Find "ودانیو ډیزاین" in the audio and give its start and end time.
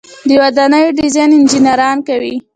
0.41-1.29